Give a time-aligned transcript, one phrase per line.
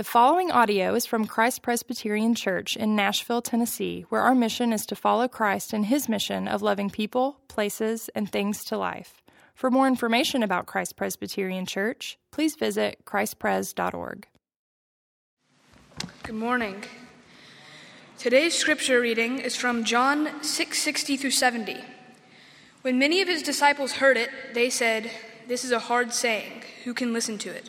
[0.00, 4.86] The following audio is from Christ Presbyterian Church in Nashville, Tennessee, where our mission is
[4.86, 9.20] to follow Christ in his mission of loving people, places, and things to life.
[9.54, 14.26] For more information about Christ Presbyterian Church, please visit christpres.org.
[16.22, 16.82] Good morning.
[18.16, 21.84] Today's scripture reading is from John 6:60 through 70.
[22.80, 25.10] When many of his disciples heard it, they said,
[25.46, 26.62] "This is a hard saying.
[26.84, 27.68] Who can listen to it?"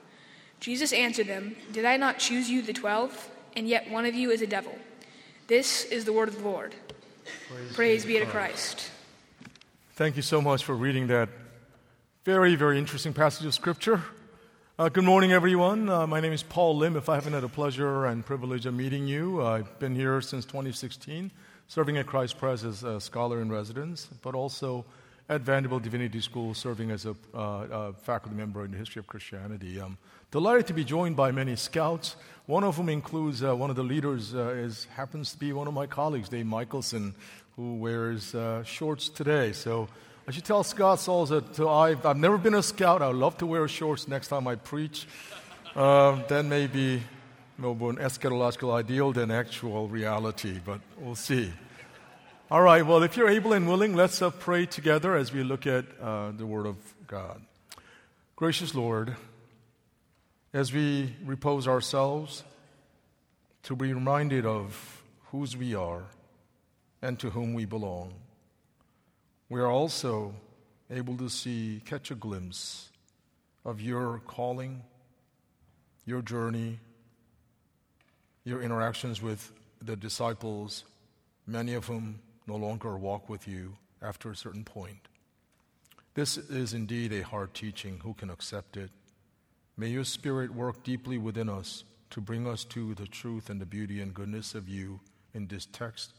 [0.61, 3.29] Jesus answered them, Did I not choose you, the twelve?
[3.57, 4.73] And yet one of you is a devil.
[5.47, 6.75] This is the word of the Lord.
[7.49, 8.91] Praise, Praise be to Christ.
[9.95, 11.29] Thank you so much for reading that
[12.25, 14.03] very, very interesting passage of Scripture.
[14.77, 15.89] Uh, good morning, everyone.
[15.89, 16.95] Uh, my name is Paul Lim.
[16.95, 20.21] If I haven't had a pleasure and privilege of meeting you, uh, I've been here
[20.21, 21.31] since 2016,
[21.67, 24.85] serving at Christ Pres as a scholar in residence, but also
[25.31, 29.79] at Vanderbilt Divinity School, serving as a uh, faculty member in the history of Christianity.
[29.79, 29.97] Um,
[30.29, 33.83] Delighted to be joined by many scouts, one of whom includes uh, one of the
[33.83, 37.15] leaders, uh, is, happens to be one of my colleagues, Dave Michelson,
[37.55, 39.53] who wears uh, shorts today.
[39.53, 39.87] So
[40.27, 43.01] I should tell scouts also that I've, I've never been a scout.
[43.01, 45.07] I would love to wear shorts next time I preach.
[45.75, 47.01] Uh, that may be
[47.57, 51.53] more an eschatological ideal than actual reality, but we'll see.
[52.51, 55.65] All right, well, if you're able and willing, let's uh, pray together as we look
[55.65, 56.75] at uh, the Word of
[57.07, 57.41] God.
[58.35, 59.15] Gracious Lord,
[60.51, 62.43] as we repose ourselves
[63.63, 66.03] to be reminded of whose we are
[67.01, 68.15] and to whom we belong.
[69.47, 70.33] We are also
[70.89, 72.89] able to see, catch a glimpse
[73.63, 74.83] of your calling,
[76.05, 76.79] your journey,
[78.43, 80.83] your interactions with the disciples,
[81.47, 82.19] many of whom
[82.51, 85.07] no longer walk with you after a certain point.
[86.15, 88.01] This is indeed a hard teaching.
[88.03, 88.91] Who can accept it?
[89.77, 93.65] May your Spirit work deeply within us to bring us to the truth and the
[93.65, 94.99] beauty and goodness of you
[95.33, 96.11] in this text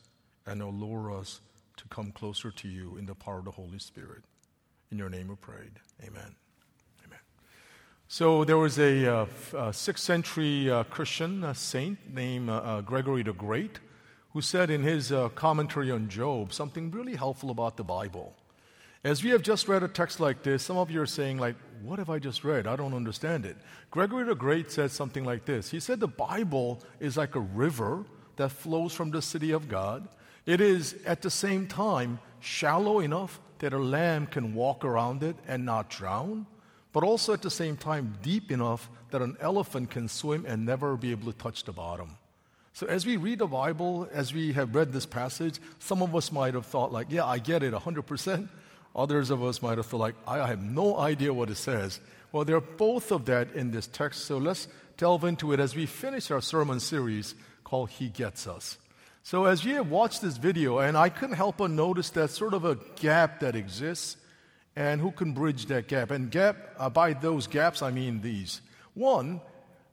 [0.47, 1.42] and allure us
[1.76, 4.25] to come closer to you in the power of the Holy Spirit.
[4.91, 5.81] In your name we prayed.
[6.03, 6.34] Amen.
[7.04, 7.21] Amen.
[8.09, 13.22] So there was a, uh, a sixth century uh, Christian saint named uh, uh, Gregory
[13.22, 13.81] the Great
[14.32, 18.34] who said in his uh, commentary on Job something really helpful about the Bible.
[19.04, 21.56] As we have just read a text like this, some of you are saying, like,
[21.82, 22.69] what have I just read?
[22.69, 23.56] I don't understand it.
[23.91, 25.71] Gregory the Great said something like this.
[25.71, 28.04] He said the Bible is like a river
[28.37, 30.09] that flows from the city of God.
[30.47, 35.37] It is at the same time shallow enough that a lamb can walk around it
[35.48, 36.47] and not drown,
[36.92, 40.97] but also at the same time deep enough that an elephant can swim and never
[40.97, 42.16] be able to touch the bottom.
[42.75, 46.33] So, as we read the Bible, as we have read this passage, some of us
[46.33, 48.49] might have thought, like, yeah, I get it 100%.
[48.97, 52.00] Others of us might have felt like, I have no idea what it says.
[52.31, 55.77] Well, there are both of that in this text, so let's delve into it as
[55.77, 58.78] we finish our sermon series called He Gets Us.
[59.22, 62.54] So, as you have watched this video, and I couldn't help but notice that sort
[62.54, 64.16] of a gap that exists,
[64.75, 66.10] and who can bridge that gap?
[66.10, 68.62] And gap, uh, by those gaps, I mean these.
[68.94, 69.43] One,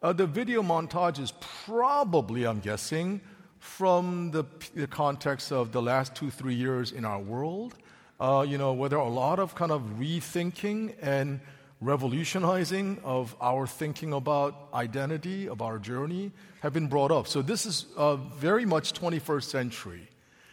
[0.02, 1.34] uh, the video montage is
[1.66, 3.22] probably, I'm guessing,
[3.60, 7.75] from the, the context of the last two, three years in our world
[8.19, 11.40] uh, you know, where there are a lot of kind of rethinking and
[11.81, 16.31] revolutionizing of our thinking about identity, of our journey,
[16.62, 17.28] have been brought up.
[17.28, 20.10] So this is uh, very much 21st century.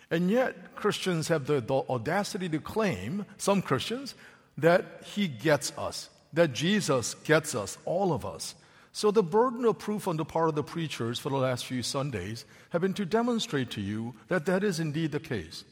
[0.09, 4.15] And yet, Christians have the, the audacity to claim, some Christians,
[4.57, 8.55] that He gets us, that Jesus gets us, all of us.
[8.97, 11.83] So, the burden of proof on the part of the preachers for the last few
[11.83, 15.65] Sundays have been to demonstrate to you that that is indeed the case.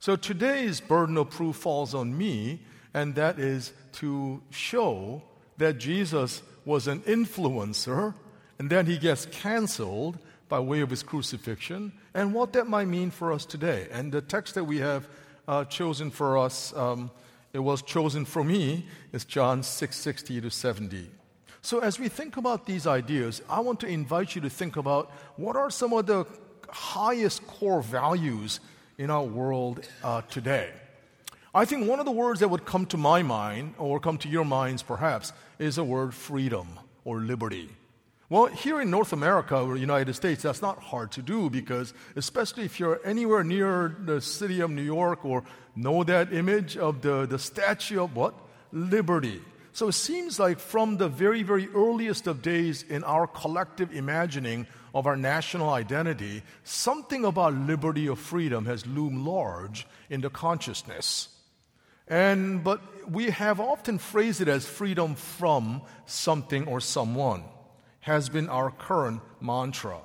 [0.00, 2.60] So today's burden of proof falls on me,
[2.92, 5.22] and that is to show
[5.56, 8.12] that Jesus was an influencer
[8.58, 10.18] and then he gets canceled
[10.50, 13.88] by way of his crucifixion and what that might mean for us today.
[13.90, 15.08] And the text that we have
[15.48, 17.10] uh, chosen for us, um,
[17.54, 18.84] it was chosen for me,
[19.14, 21.12] is John 6 60 to 70.
[21.62, 25.10] So, as we think about these ideas, I want to invite you to think about
[25.36, 26.24] what are some of the
[26.68, 28.60] highest core values
[28.96, 30.70] in our world uh, today.
[31.54, 34.28] I think one of the words that would come to my mind, or come to
[34.28, 36.68] your minds perhaps, is the word freedom
[37.04, 37.70] or liberty.
[38.30, 41.94] Well, here in North America or the United States, that's not hard to do because,
[42.14, 45.44] especially if you're anywhere near the city of New York or
[45.74, 48.34] know that image of the, the statue of what?
[48.70, 49.40] Liberty.
[49.78, 54.66] So it seems like from the very, very earliest of days in our collective imagining
[54.92, 61.28] of our national identity, something about liberty or freedom has loomed large in the consciousness.
[62.08, 67.44] And, but we have often phrased it as freedom from something or someone
[68.00, 70.00] has been our current mantra.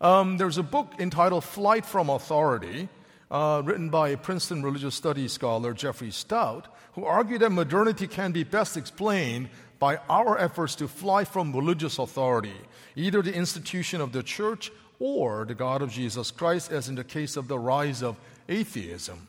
[0.00, 2.88] Um, there's a book entitled Flight from Authority,
[3.30, 8.32] uh, written by a Princeton religious studies scholar, Jeffrey Stout, who argue that modernity can
[8.32, 9.48] be best explained
[9.78, 12.56] by our efforts to fly from religious authority,
[12.96, 17.04] either the institution of the church or the God of Jesus Christ, as in the
[17.04, 18.16] case of the rise of
[18.48, 19.28] atheism.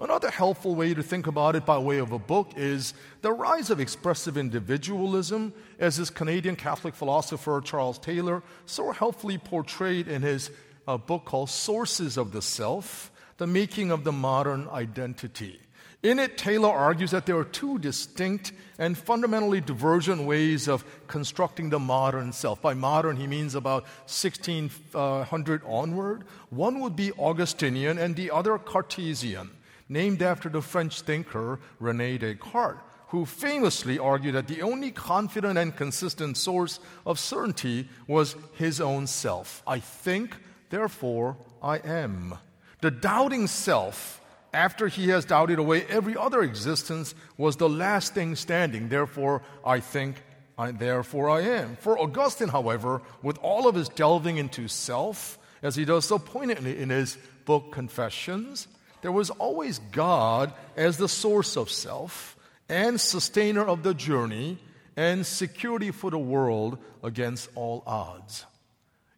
[0.00, 3.70] Another helpful way to think about it by way of a book is the rise
[3.70, 10.50] of expressive individualism, as this Canadian Catholic philosopher Charles Taylor so helpfully portrayed in his
[10.88, 15.60] uh, book called Sources of the Self The Making of the Modern Identity.
[16.02, 21.70] In it, Taylor argues that there are two distinct and fundamentally divergent ways of constructing
[21.70, 22.60] the modern self.
[22.60, 26.24] By modern, he means about 1600 onward.
[26.50, 29.50] One would be Augustinian and the other Cartesian
[29.88, 35.76] named after the French thinker Rene Descartes, who famously argued that the only confident and
[35.76, 39.62] consistent source of certainty was his own self.
[39.66, 40.34] I think,
[40.70, 42.38] therefore I am.
[42.80, 44.21] The doubting self,
[44.52, 48.88] after he has doubted away every other existence, was the last thing standing.
[48.88, 50.22] Therefore I think,
[50.58, 51.76] I, therefore I am.
[51.76, 56.78] For Augustine, however, with all of his delving into self, as he does so poignantly
[56.78, 58.68] in his book Confessions,
[59.00, 62.36] there was always God as the source of self
[62.68, 64.58] and sustainer of the journey
[64.96, 68.44] and security for the world against all odds.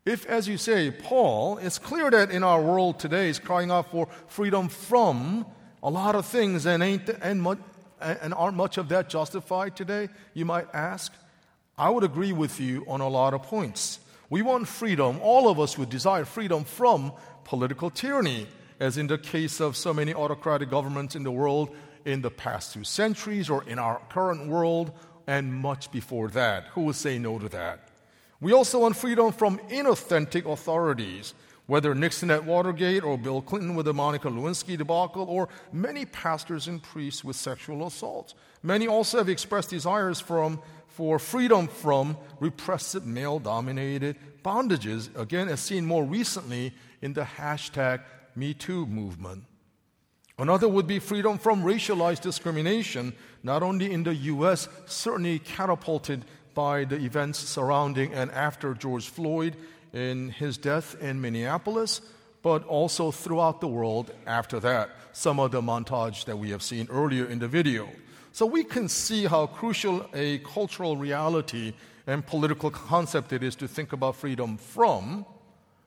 [0.04, 3.90] If, as you say, Paul, it's clear that in our world today is crying out
[3.90, 5.46] for freedom from
[5.82, 7.58] a lot of things and, ain't, and, much,
[8.00, 11.10] and aren't much of that justified today, you might ask.
[11.78, 13.98] I would agree with you on a lot of points.
[14.28, 17.12] We want freedom, all of us would desire freedom from
[17.44, 18.46] political tyranny
[18.80, 21.74] as in the case of so many autocratic governments in the world
[22.04, 24.92] in the past two centuries or in our current world
[25.26, 26.66] and much before that.
[26.74, 27.83] Who would say no to that?
[28.44, 31.32] We also want freedom from inauthentic authorities,
[31.64, 36.68] whether Nixon at Watergate or Bill Clinton with the Monica Lewinsky debacle or many pastors
[36.68, 38.34] and priests with sexual assaults.
[38.62, 45.60] Many also have expressed desires from, for freedom from repressive male dominated bondages, again, as
[45.60, 48.02] seen more recently in the hashtag
[48.36, 49.44] me Too movement.
[50.38, 56.84] Another would be freedom from racialized discrimination, not only in the US, certainly catapulted by
[56.84, 59.56] the events surrounding and after George Floyd
[59.92, 62.00] in his death in Minneapolis,
[62.42, 64.90] but also throughout the world after that.
[65.12, 67.88] Some of the montage that we have seen earlier in the video.
[68.32, 71.74] So we can see how crucial a cultural reality
[72.06, 75.24] and political concept it is to think about freedom from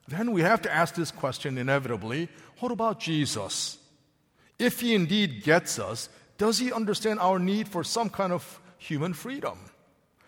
[0.07, 3.77] then we have to ask this question inevitably what about Jesus?
[4.57, 9.13] If he indeed gets us, does he understand our need for some kind of human
[9.13, 9.59] freedom?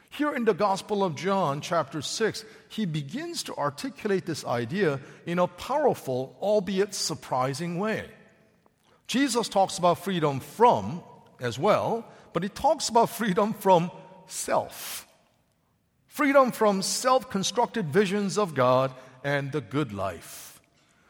[0.09, 5.39] Here in the Gospel of John, chapter 6, he begins to articulate this idea in
[5.39, 8.09] a powerful, albeit surprising way.
[9.07, 11.03] Jesus talks about freedom from
[11.39, 13.91] as well, but he talks about freedom from
[14.27, 15.07] self.
[16.07, 18.91] Freedom from self constructed visions of God
[19.23, 20.59] and the good life.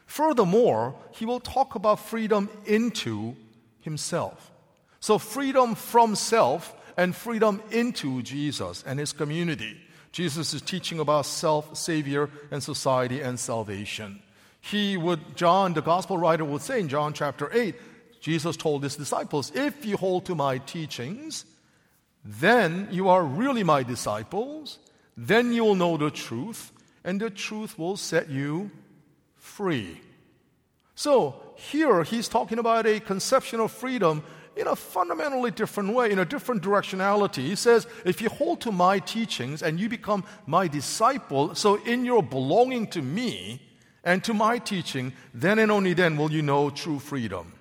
[0.06, 3.36] Furthermore, he will talk about freedom into
[3.80, 4.50] himself.
[5.00, 9.74] So, freedom from self and freedom into Jesus and his community.
[10.12, 14.20] Jesus is teaching about self, Savior, and society and salvation.
[14.60, 17.74] He would, John, the gospel writer, would say in John chapter 8,
[18.20, 21.46] Jesus told his disciples, If you hold to my teachings,
[22.22, 24.78] then you are really my disciples.
[25.16, 26.70] Then you will know the truth,
[27.02, 28.70] and the truth will set you
[29.36, 30.02] free.
[30.94, 34.22] So, here he's talking about a conception of freedom
[34.56, 37.44] in a fundamentally different way, in a different directionality.
[37.44, 42.04] He says, If you hold to my teachings and you become my disciple, so in
[42.04, 43.62] your belonging to me
[44.04, 47.54] and to my teaching, then and only then will you know true freedom.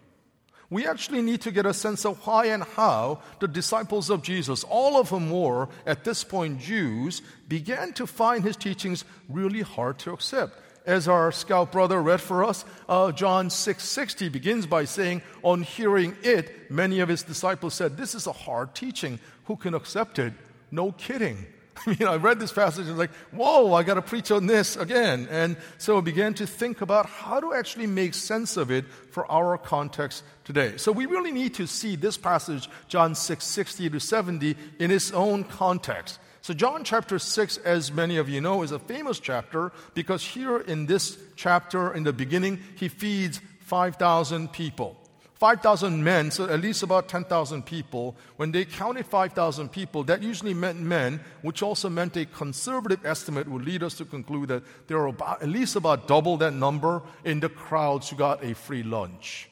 [0.72, 4.64] We actually need to get a sense of why and how the disciples of Jesus,
[4.64, 9.98] all of whom were at this point Jews, began to find his teachings really hard
[10.00, 10.54] to accept
[10.90, 16.18] as our scout brother read for us, uh, John 6:60 begins by saying, "On hearing
[16.24, 19.20] it, many of his disciples said, "This is a hard teaching.
[19.46, 20.34] Who can accept it?"
[20.72, 21.46] No kidding.
[21.88, 24.76] I mean, I read this passage and like, whoa, I got to preach on this
[24.76, 25.28] again.
[25.32, 29.30] And so I began to think about how to actually make sense of it for
[29.32, 30.76] our context today.
[30.78, 35.12] So we really need to see this passage, John 6, 60 to 70, in its
[35.12, 36.20] own context.
[36.50, 40.58] So, John chapter 6, as many of you know, is a famous chapter because here
[40.58, 44.98] in this chapter, in the beginning, he feeds 5,000 people.
[45.36, 48.18] 5,000 men, so at least about 10,000 people.
[48.38, 53.48] When they counted 5,000 people, that usually meant men, which also meant a conservative estimate
[53.48, 57.04] would lead us to conclude that there are about, at least about double that number
[57.24, 59.49] in the crowds who got a free lunch.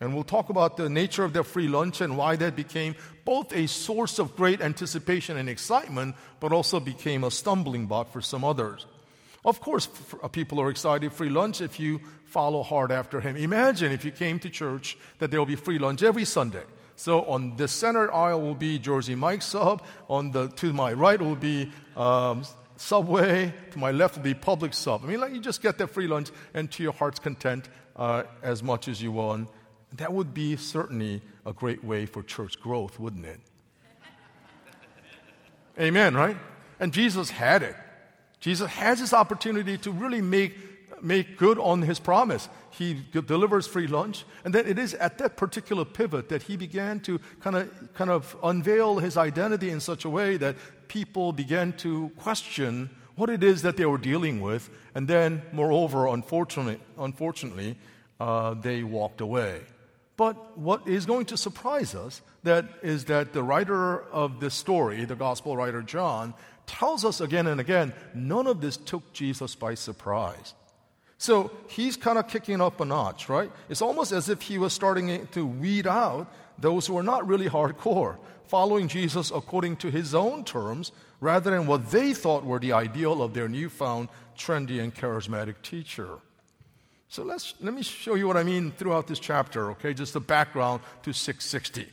[0.00, 2.94] And we'll talk about the nature of their free lunch and why that became
[3.26, 8.22] both a source of great anticipation and excitement, but also became a stumbling block for
[8.22, 8.86] some others.
[9.44, 9.88] Of course,
[10.32, 13.36] people are excited free lunch if you follow hard after him.
[13.36, 16.64] Imagine if you came to church that there will be free lunch every Sunday.
[16.96, 19.82] So on the center aisle will be Jersey Mike's sub.
[20.08, 22.44] On the to my right will be um,
[22.76, 23.52] Subway.
[23.72, 25.04] To my left will be Publix sub.
[25.04, 28.24] I mean, like you just get that free lunch and to your heart's content uh,
[28.42, 29.48] as much as you want
[29.96, 33.40] that would be certainly a great way for church growth, wouldn't it?
[35.78, 36.36] Amen, right?
[36.78, 37.76] And Jesus had it.
[38.40, 42.48] Jesus has this opportunity to really make, make good on his promise.
[42.70, 44.24] He delivers free lunch.
[44.44, 48.10] And then it is at that particular pivot that he began to kind of, kind
[48.10, 50.56] of unveil his identity in such a way that
[50.88, 54.70] people began to question what it is that they were dealing with.
[54.94, 57.76] And then, moreover, unfortunately, unfortunately
[58.18, 59.60] uh, they walked away.
[60.20, 65.06] But what is going to surprise us that is that the writer of this story,
[65.06, 66.34] the gospel writer John,
[66.66, 70.52] tells us again and again, none of this took Jesus by surprise.
[71.16, 73.50] So he's kind of kicking up a notch, right?
[73.70, 77.48] It's almost as if he was starting to weed out those who are not really
[77.48, 82.74] hardcore, following Jesus according to his own terms, rather than what they thought were the
[82.74, 86.18] ideal of their newfound trendy and charismatic teacher.
[87.10, 89.92] So let's, let me show you what I mean throughout this chapter, okay?
[89.94, 91.88] Just the background to 660.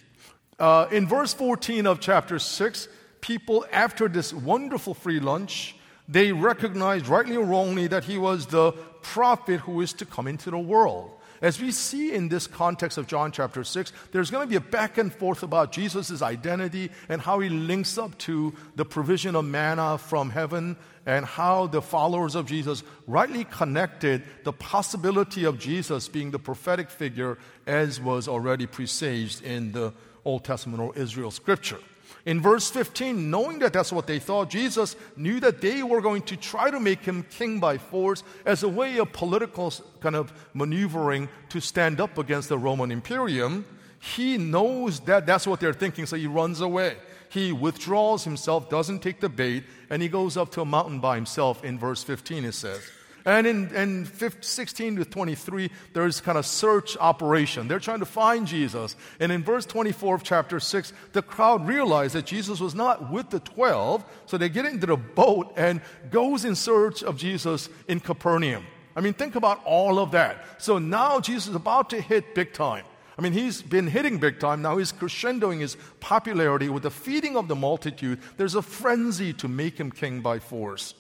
[0.60, 2.88] Uh, in verse 14 of chapter 6,
[3.20, 5.76] people, after this wonderful free lunch,
[6.08, 10.52] they recognized, rightly or wrongly, that he was the prophet who is to come into
[10.52, 11.10] the world.
[11.42, 14.62] As we see in this context of John chapter 6, there's going to be a
[14.62, 19.46] back and forth about Jesus' identity and how he links up to the provision of
[19.46, 20.78] manna from heaven
[21.08, 26.90] and how the followers of Jesus rightly connected the possibility of Jesus being the prophetic
[26.90, 29.94] figure as was already presaged in the
[30.26, 31.80] Old Testament or Israel scripture.
[32.26, 36.24] In verse 15, knowing that that's what they thought, Jesus knew that they were going
[36.24, 40.34] to try to make him king by force as a way of political kind of
[40.54, 43.66] maneuvering to stand up against the Roman imperium.
[44.00, 46.98] He knows that that's what they're thinking, so he runs away.
[47.30, 51.16] He withdraws himself, doesn't take the bait, and he goes up to a mountain by
[51.16, 52.82] himself in verse 15, it says.
[53.28, 57.68] And in, in 15, 16 to 23, there's kind of search operation.
[57.68, 58.96] They're trying to find Jesus.
[59.20, 63.30] And in verse 24 of chapter 6, the crowd realized that Jesus was not with
[63.30, 68.00] the 12, so they get into the boat and goes in search of Jesus in
[68.00, 68.66] Capernaum.
[68.96, 70.44] I mean, think about all of that.
[70.58, 72.86] So now Jesus is about to hit big time.
[73.18, 74.62] I mean, he's been hitting big time.
[74.62, 78.20] Now he's crescendoing his popularity with the feeding of the multitude.
[78.38, 80.94] There's a frenzy to make him king by force.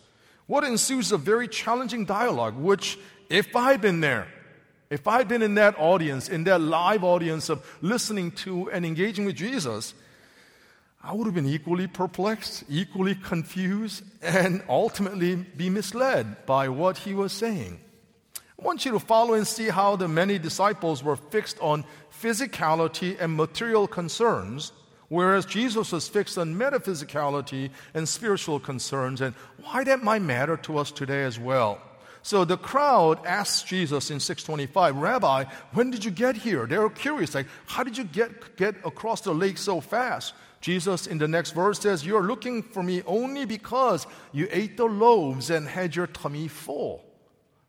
[0.47, 2.97] What ensues a very challenging dialogue, which,
[3.29, 4.27] if I'd been there,
[4.89, 9.25] if I'd been in that audience, in that live audience of listening to and engaging
[9.25, 9.93] with Jesus,
[11.03, 17.13] I would have been equally perplexed, equally confused, and ultimately be misled by what he
[17.13, 17.79] was saying.
[18.59, 23.15] I want you to follow and see how the many disciples were fixed on physicality
[23.19, 24.71] and material concerns
[25.09, 29.33] Whereas Jesus was fixed on metaphysicality and spiritual concerns, and
[29.63, 31.81] why that might matter to us today as well.
[32.23, 36.65] So the crowd asks Jesus in 625, Rabbi, when did you get here?
[36.65, 40.33] They were curious, like, how did you get, get across the lake so fast?
[40.59, 44.85] Jesus in the next verse says, You're looking for me only because you ate the
[44.85, 47.06] loaves and had your tummy full.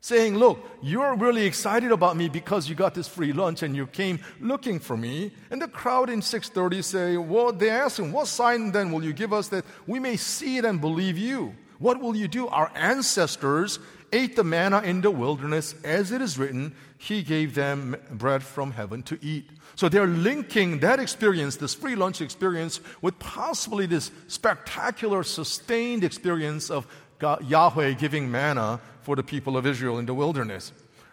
[0.01, 3.87] Saying, Look, you're really excited about me because you got this free lunch and you
[3.87, 5.31] came looking for me.
[5.51, 9.13] And the crowd in 630 say, Well, they ask him, What sign then will you
[9.13, 11.55] give us that we may see it and believe you?
[11.79, 12.47] What will you do?
[12.47, 13.79] Our ancestors
[14.11, 18.71] ate the manna in the wilderness, as it is written, He gave them bread from
[18.71, 19.49] heaven to eat.
[19.75, 26.69] So they're linking that experience, this free lunch experience, with possibly this spectacular, sustained experience
[26.69, 26.85] of
[27.19, 30.71] God, Yahweh giving manna for the people of Israel in the wilderness.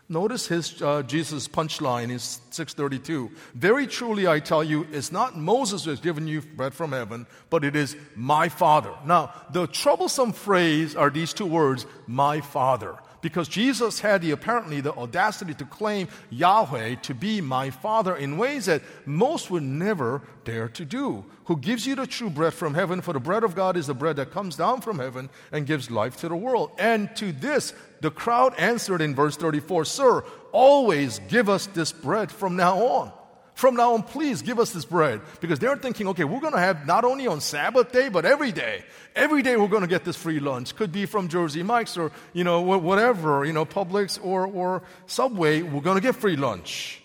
[0.09, 3.29] Notice his uh, Jesus punchline in 632.
[3.55, 7.27] Very truly I tell you, it's not Moses who has given you bread from heaven,
[7.51, 8.93] but it is my Father.
[9.05, 14.81] Now, the troublesome phrase are these two words, my Father because Jesus had the apparently
[14.81, 20.23] the audacity to claim Yahweh to be my Father in ways that most would never
[20.45, 21.25] dare to do.
[21.47, 23.01] Who gives you the true bread from heaven?
[23.01, 25.91] For the bread of God is the bread that comes down from heaven and gives
[25.91, 26.71] life to the world.
[26.79, 32.31] And to this, the crowd answered in verse 34 Sir, always give us this bread
[32.31, 33.13] from now on.
[33.57, 35.23] From now on, please give us this bread.
[35.41, 38.53] Because they're thinking, okay, we're going to have not only on Sabbath day, but every
[38.53, 38.85] day.
[39.15, 40.77] Every day we're going to get this free lunch.
[40.77, 45.63] Could be from Jersey Mike's or, you know, whatever, you know, Publix or, or Subway.
[45.63, 47.01] We're going to get free lunch.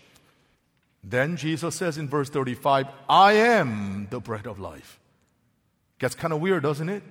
[1.02, 5.00] Then Jesus says in verse 35, I am the bread of life.
[6.00, 7.02] Gets kind of weird, doesn't it?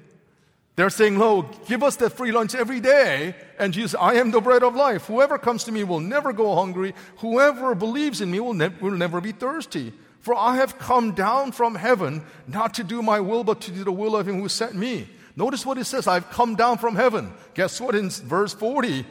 [0.80, 3.34] They're saying, "Lo, give us that free lunch every day.
[3.58, 5.04] And Jesus, I am the bread of life.
[5.08, 6.94] Whoever comes to me will never go hungry.
[7.18, 9.92] Whoever believes in me will, ne- will never be thirsty.
[10.20, 13.84] For I have come down from heaven not to do my will, but to do
[13.84, 15.06] the will of him who sent me.
[15.37, 17.34] Notice what it says I've come down from heaven.
[17.52, 17.94] Guess what?
[17.94, 19.04] In verse 40,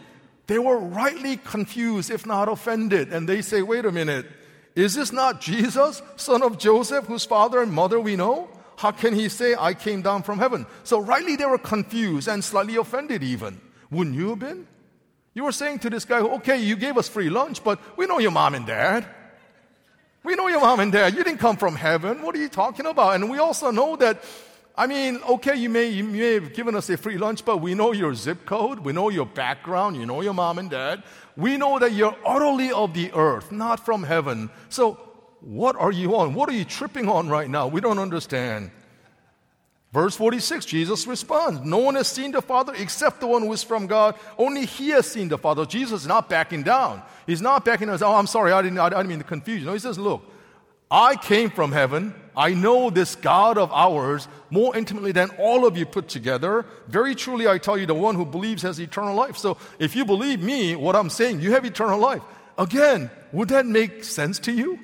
[0.47, 3.13] they were rightly confused, if not offended.
[3.13, 4.25] And they say, wait a minute,
[4.75, 8.49] is this not Jesus, son of Joseph, whose father and mother we know?
[8.79, 10.65] How can he say, I came down from heaven?
[10.85, 13.59] So, rightly, they were confused and slightly offended, even.
[13.91, 14.67] Wouldn't you have been?
[15.33, 18.19] You were saying to this guy, okay, you gave us free lunch, but we know
[18.19, 19.05] your mom and dad.
[20.23, 21.13] We know your mom and dad.
[21.13, 22.21] You didn't come from heaven.
[22.21, 23.15] What are you talking about?
[23.15, 24.23] And we also know that,
[24.77, 27.73] I mean, okay, you may, you may have given us a free lunch, but we
[27.75, 28.79] know your zip code.
[28.79, 29.97] We know your background.
[29.97, 31.03] You know your mom and dad.
[31.35, 34.49] We know that you're utterly of the earth, not from heaven.
[34.69, 35.08] So
[35.41, 36.33] what are you on?
[36.33, 37.67] What are you tripping on right now?
[37.67, 38.71] We don't understand.
[39.91, 43.63] Verse 46, Jesus responds, No one has seen the Father except the one who is
[43.63, 44.15] from God.
[44.37, 45.65] Only he has seen the Father.
[45.65, 47.01] Jesus is not backing down.
[47.25, 47.97] He's not backing down.
[48.03, 49.65] Oh, I'm sorry, I didn't, I didn't mean to confuse you.
[49.65, 50.23] No, he says, Look,
[50.91, 52.13] I came from heaven.
[52.37, 56.65] I know this God of ours more intimately than all of you put together.
[56.87, 59.37] Very truly, I tell you, the one who believes has eternal life.
[59.37, 62.21] So if you believe me, what I'm saying, you have eternal life.
[62.59, 64.79] Again, would that make sense to you?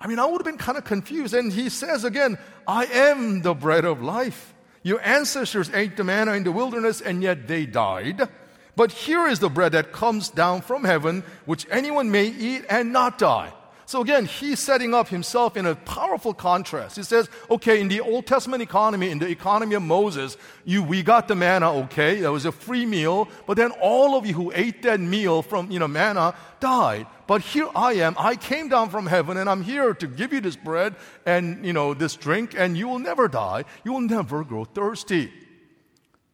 [0.00, 1.34] I mean, I would have been kind of confused.
[1.34, 4.54] And he says again, I am the bread of life.
[4.82, 8.28] Your ancestors ate the manna in the wilderness, and yet they died.
[8.76, 12.92] But here is the bread that comes down from heaven, which anyone may eat and
[12.92, 13.52] not die.
[13.90, 16.94] So again, he's setting up himself in a powerful contrast.
[16.94, 21.02] He says, okay, in the Old Testament economy, in the economy of Moses, you, we
[21.02, 24.52] got the manna, okay, that was a free meal, but then all of you who
[24.54, 27.08] ate that meal from, you know, manna died.
[27.26, 30.40] But here I am, I came down from heaven and I'm here to give you
[30.40, 30.94] this bread
[31.26, 33.64] and, you know, this drink and you will never die.
[33.82, 35.32] You will never grow thirsty.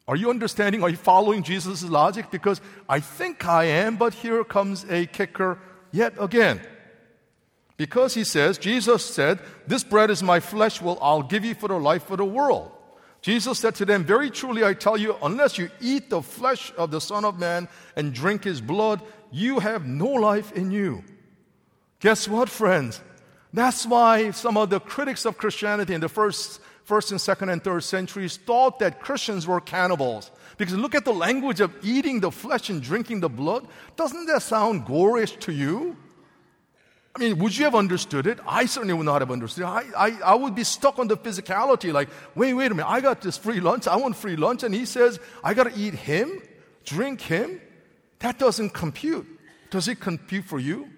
[0.06, 0.82] Are you understanding?
[0.82, 2.30] Are you following Jesus' logic?
[2.30, 5.58] Because I think I am, but here comes a kicker
[5.90, 6.60] yet again.
[7.76, 11.68] Because he says, Jesus said, This bread is my flesh, will I'll give you for
[11.68, 12.72] the life of the world.
[13.20, 16.90] Jesus said to them, Very truly I tell you, unless you eat the flesh of
[16.90, 21.02] the Son of Man and drink his blood, you have no life in you.
[22.00, 23.00] Guess what, friends?
[23.52, 27.62] That's why some of the critics of Christianity in the first, first and second and
[27.62, 30.30] third centuries thought that Christians were cannibals.
[30.56, 33.66] Because look at the language of eating the flesh and drinking the blood.
[33.96, 35.96] Doesn't that sound gorish to you?
[37.16, 38.38] I mean, would you have understood it?
[38.46, 39.64] I certainly would not have understood.
[39.64, 43.00] I, I, I would be stuck on the physicality, like, wait, wait a minute, I
[43.00, 45.94] got this free lunch, I want free lunch, and he says, I got to eat
[45.94, 46.42] him,
[46.84, 47.58] drink him.
[48.18, 49.26] That doesn't compute.
[49.70, 50.90] Does it compute for you?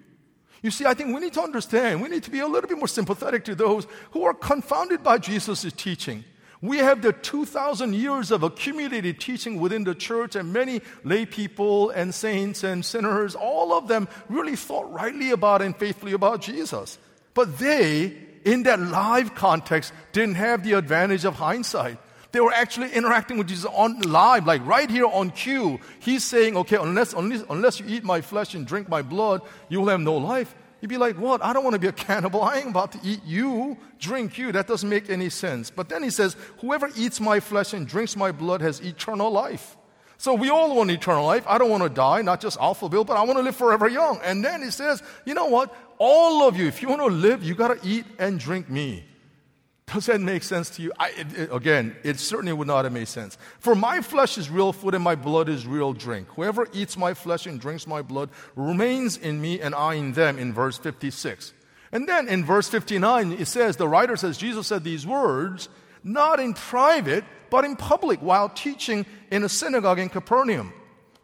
[0.61, 2.77] You see, I think we need to understand, we need to be a little bit
[2.77, 6.25] more sympathetic to those who are confounded by Jesus' teaching.
[6.61, 11.89] We have the 2,000 years of accumulated teaching within the church, and many lay people
[11.91, 16.97] and saints and sinners, all of them really thought rightly about and faithfully about Jesus.
[17.33, 21.97] But they, in that live context, didn't have the advantage of hindsight.
[22.31, 25.79] They were actually interacting with Jesus on live, like right here on cue.
[25.99, 29.79] He's saying, okay, unless, unless, unless you eat my flesh and drink my blood, you
[29.79, 30.53] will have no life.
[30.81, 31.43] You'd be like, What?
[31.43, 32.41] I don't want to be a cannibal.
[32.41, 34.51] I ain't about to eat you, drink you.
[34.51, 35.69] That doesn't make any sense.
[35.69, 39.75] But then he says, Whoever eats my flesh and drinks my blood has eternal life.
[40.17, 41.45] So we all want eternal life.
[41.47, 44.19] I don't want to die, not just Alphaville, but I want to live forever young.
[44.21, 45.73] And then he says, you know what?
[45.97, 49.05] All of you, if you want to live, you got to eat and drink me.
[49.93, 50.91] Does that make sense to you?
[50.99, 53.37] I, it, it, again, it certainly would not have made sense.
[53.59, 56.27] For my flesh is real food and my blood is real drink.
[56.35, 60.37] Whoever eats my flesh and drinks my blood remains in me and I in them,
[60.37, 61.53] in verse 56.
[61.91, 65.69] And then in verse 59, it says, the writer says, Jesus said these words,
[66.03, 70.71] not in private, but in public while teaching in a synagogue in Capernaum.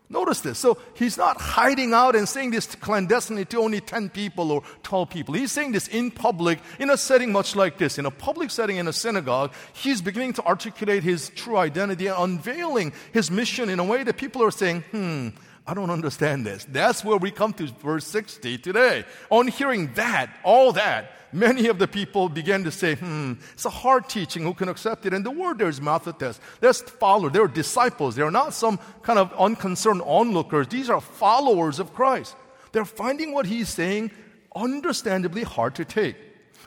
[0.07, 0.59] Notice this.
[0.59, 5.09] So he's not hiding out and saying this clandestinely to only 10 people or 12
[5.09, 5.33] people.
[5.33, 7.97] He's saying this in public, in a setting much like this.
[7.97, 12.17] In a public setting in a synagogue, he's beginning to articulate his true identity and
[12.19, 15.29] unveiling his mission in a way that people are saying, hmm,
[15.67, 16.65] I don't understand this.
[16.65, 19.03] That's where we come to verse 60 today.
[19.31, 23.71] On hearing that, all that, many of the people began to say, hmm, it's a
[23.71, 24.43] hard teaching.
[24.43, 25.13] Who can accept it?
[25.13, 26.39] And the word there is mathetes.
[26.59, 27.33] There's followers.
[27.33, 28.15] They're disciples.
[28.15, 30.67] They're not some kind of unconcerned onlookers.
[30.67, 32.35] These are followers of Christ.
[32.71, 34.11] They're finding what he's saying
[34.55, 36.15] understandably hard to take.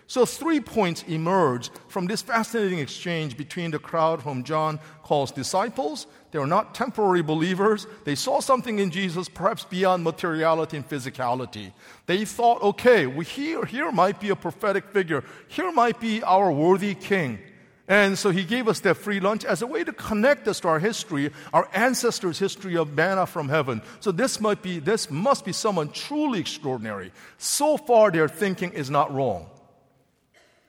[0.09, 6.07] So, three points emerge from this fascinating exchange between the crowd whom John calls disciples.
[6.31, 7.87] They were not temporary believers.
[8.05, 11.73] They saw something in Jesus, perhaps beyond materiality and physicality.
[12.07, 15.25] They thought, okay, we here, here might be a prophetic figure.
[15.47, 17.39] Here might be our worthy king.
[17.87, 20.69] And so he gave us that free lunch as a way to connect us to
[20.69, 23.83] our history, our ancestors' history of manna from heaven.
[24.01, 27.13] So this might be, this must be someone truly extraordinary.
[27.37, 29.49] So far, their thinking is not wrong.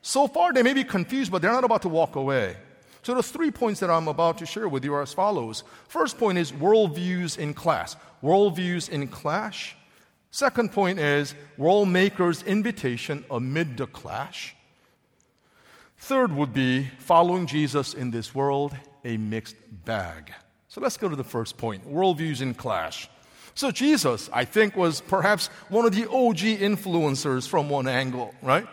[0.01, 2.55] So far, they may be confused, but they're not about to walk away.
[3.01, 5.63] So, the three points that I'm about to share with you are as follows.
[5.87, 7.95] First point is worldviews in class.
[8.21, 9.75] Worldviews in clash.
[10.31, 14.55] Second point is world maker's invitation amid the clash.
[15.97, 20.31] Third would be following Jesus in this world, a mixed bag.
[20.67, 23.09] So let's go to the first point worldviews in clash.
[23.55, 28.65] So, Jesus, I think, was perhaps one of the OG influencers from one angle, right?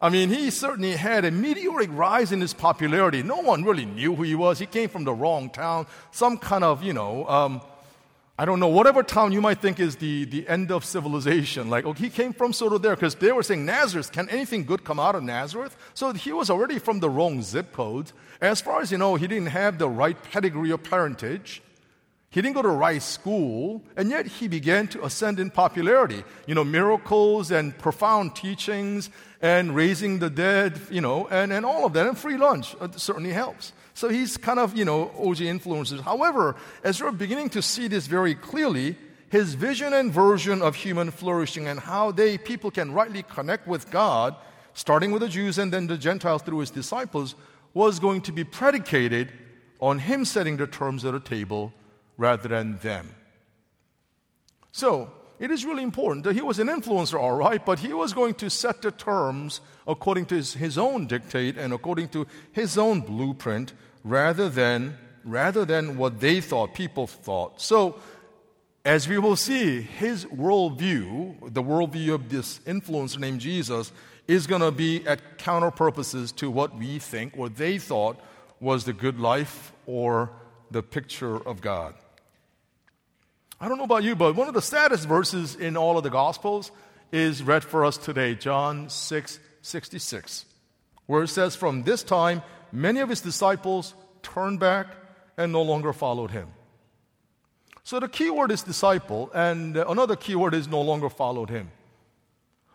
[0.00, 3.22] I mean, he certainly had a meteoric rise in his popularity.
[3.22, 4.58] No one really knew who he was.
[4.58, 7.62] He came from the wrong town, some kind of, you know, um,
[8.36, 11.70] I don't know, whatever town you might think is the, the end of civilization.
[11.70, 14.64] Like, okay, he came from sort of there because they were saying, Nazareth, can anything
[14.64, 15.76] good come out of Nazareth?
[15.94, 18.10] So he was already from the wrong zip code.
[18.40, 21.62] As far as you know, he didn't have the right pedigree or parentage.
[22.34, 26.24] He didn't go to right school, and yet he began to ascend in popularity.
[26.48, 29.08] You know, miracles and profound teachings
[29.40, 32.88] and raising the dead, you know, and, and all of that, and free lunch uh,
[32.96, 33.72] certainly helps.
[33.94, 36.00] So he's kind of, you know, OG influences.
[36.00, 38.96] However, as we're beginning to see this very clearly,
[39.28, 43.92] his vision and version of human flourishing and how they, people can rightly connect with
[43.92, 44.34] God,
[44.72, 47.36] starting with the Jews and then the Gentiles through his disciples,
[47.74, 49.30] was going to be predicated
[49.78, 51.72] on him setting the terms at the table
[52.16, 53.14] rather than them.
[54.72, 58.12] So, it is really important that he was an influencer, all right, but he was
[58.12, 62.78] going to set the terms according to his, his own dictate and according to his
[62.78, 63.72] own blueprint
[64.04, 67.60] rather than, rather than what they thought, people thought.
[67.60, 68.00] So,
[68.84, 73.92] as we will see, his worldview, the worldview of this influencer named Jesus,
[74.28, 78.20] is going to be at counter purposes to what we think, or they thought
[78.60, 80.30] was the good life or
[80.70, 81.94] the picture of God.
[83.64, 86.10] I don't know about you, but one of the saddest verses in all of the
[86.10, 86.70] Gospels
[87.10, 90.44] is read for us today, John 6 66,
[91.06, 94.88] where it says, From this time, many of his disciples turned back
[95.38, 96.48] and no longer followed him.
[97.84, 101.70] So the key word is disciple, and another key word is no longer followed him.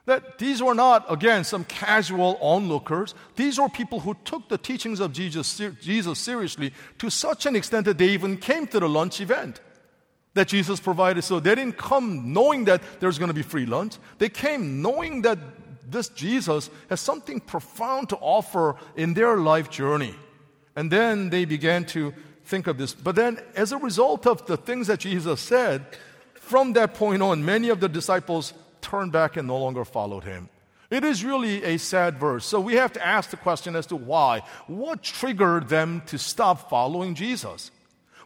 [0.07, 3.13] That these were not, again, some casual onlookers.
[3.35, 7.85] These were people who took the teachings of Jesus, Jesus seriously to such an extent
[7.85, 9.61] that they even came to the lunch event
[10.33, 11.23] that Jesus provided.
[11.23, 13.97] So they didn't come knowing that there's going to be free lunch.
[14.17, 15.39] They came knowing that
[15.91, 20.15] this Jesus has something profound to offer in their life journey.
[20.75, 22.13] And then they began to
[22.45, 22.93] think of this.
[22.93, 25.85] But then, as a result of the things that Jesus said,
[26.35, 30.49] from that point on, many of the disciples turned back and no longer followed him.
[30.89, 32.45] It is really a sad verse.
[32.45, 34.41] So we have to ask the question as to why.
[34.65, 37.69] What triggered them to stop following Jesus?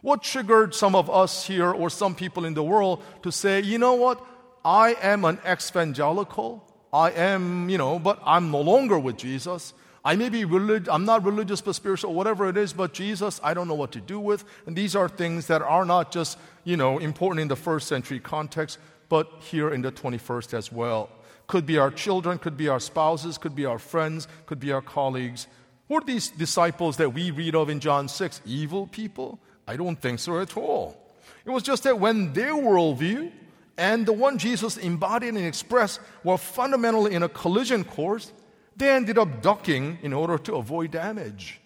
[0.04, 3.78] What triggered some of us here or some people in the world to say, you
[3.78, 4.22] know what?
[4.62, 6.62] I am an evangelical.
[6.92, 9.72] I am, you know, but I'm no longer with Jesus.
[10.04, 13.54] I may be religious, I'm not religious but spiritual, whatever it is, but Jesus, I
[13.54, 14.44] don't know what to do with.
[14.66, 18.20] And these are things that are not just, you know, important in the first century
[18.20, 18.76] context,
[19.08, 21.08] but here in the 21st as well.
[21.46, 24.82] Could be our children, could be our spouses, could be our friends, could be our
[24.82, 25.46] colleagues.
[25.88, 28.42] Who are these disciples that we read of in John 6?
[28.44, 29.40] Evil people?
[29.66, 30.96] I don't think so at all.
[31.44, 33.30] It was just that when their worldview
[33.76, 38.32] and the one Jesus embodied and expressed were fundamentally in a collision course,
[38.76, 41.60] they ended up ducking in order to avoid damage.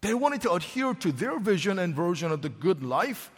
[0.00, 3.30] They wanted to adhere to their vision and version of the good life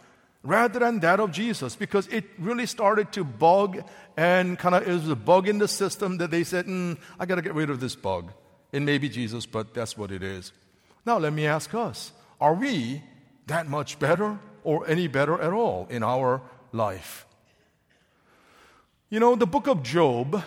[0.43, 3.83] rather than that of Jesus because it really started to bug
[4.17, 7.25] and kind of it was a bug in the system that they said, mm, I
[7.25, 8.31] got to get rid of this bug.
[8.71, 10.51] It may be Jesus, but that's what it is.
[11.05, 13.01] Now, let me ask us are we
[13.47, 17.25] that much better or any better at all in our life?
[19.09, 20.43] You know, the book of Job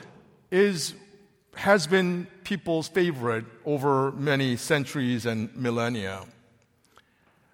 [0.50, 0.94] is,
[1.54, 6.24] has been people's favorite over many centuries and millennia.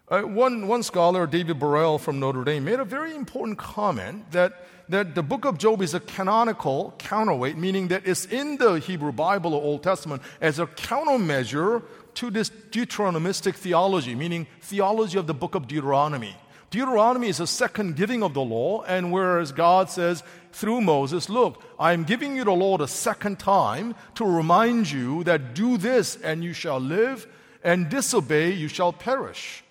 [0.08, 4.66] Uh, one, one scholar, David Burrell from Notre Dame, made a very important comment that,
[4.88, 9.12] that the book of Job is a canonical counterweight, meaning that it's in the Hebrew
[9.12, 11.82] Bible or Old Testament as a countermeasure
[12.16, 16.36] to this Deuteronomistic theology, meaning theology of the book of Deuteronomy.
[16.70, 21.62] Deuteronomy is a second giving of the law, and whereas God says through Moses, Look,
[21.78, 26.42] I'm giving you the law the second time to remind you that do this and
[26.42, 27.28] you shall live,
[27.62, 29.62] and disobey, you shall perish.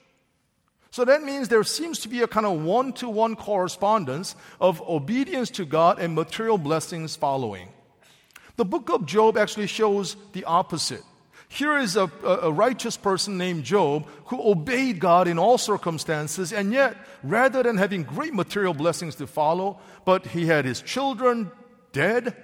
[0.91, 4.81] So that means there seems to be a kind of one to one correspondence of
[4.87, 7.69] obedience to God and material blessings following.
[8.57, 11.03] The book of Job actually shows the opposite.
[11.53, 16.73] Here is a, a, righteous person named Job who obeyed God in all circumstances, and
[16.73, 21.51] yet, rather than having great material blessings to follow, but he had his children
[21.91, 22.35] dead,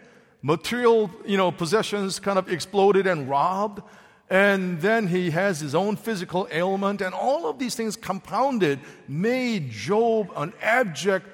[0.43, 3.81] material you know, possessions kind of exploded and robbed,
[4.29, 9.71] and then he has his own physical ailment, and all of these things compounded made
[9.71, 11.25] Job an abject,